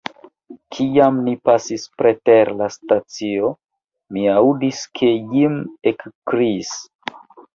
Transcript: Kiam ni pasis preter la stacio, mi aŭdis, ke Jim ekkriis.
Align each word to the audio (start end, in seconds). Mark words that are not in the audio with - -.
Kiam 0.75 1.17
ni 1.25 1.33
pasis 1.49 1.83
preter 2.01 2.51
la 2.61 2.69
stacio, 2.77 3.51
mi 4.15 4.25
aŭdis, 4.37 4.81
ke 5.01 5.11
Jim 5.35 5.59
ekkriis. 5.93 6.73